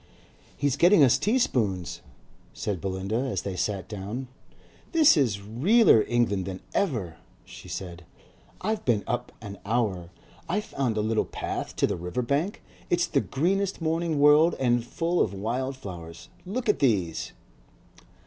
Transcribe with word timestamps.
"He's 0.57 0.77
getting 0.77 1.03
us 1.03 1.19
tea 1.19 1.37
spoons," 1.37 2.01
said 2.53 2.81
Belinda, 2.81 3.17
as 3.17 3.43
they 3.43 3.55
sat 3.55 3.87
down. 3.87 4.29
"This 4.93 5.15
is 5.15 5.37
realler 5.43 6.03
England 6.07 6.45
than 6.47 6.59
ever," 6.73 7.17
she 7.45 7.67
said. 7.69 8.03
"I've 8.61 8.83
been 8.83 9.03
up 9.05 9.31
an 9.43 9.59
hour. 9.63 10.09
I 10.49 10.59
found 10.59 10.97
a 10.97 11.01
little 11.01 11.23
path 11.25 11.67
down 11.67 11.75
to 11.75 11.85
the 11.85 11.97
river 11.97 12.23
bank. 12.23 12.63
It's 12.89 13.05
the 13.05 13.21
greenest 13.21 13.79
morning 13.79 14.17
world 14.19 14.55
and 14.59 14.83
full 14.83 15.21
of 15.21 15.35
wild 15.35 15.75
flowers. 15.77 16.29
Look 16.47 16.67
at 16.67 16.79
these." 16.79 17.33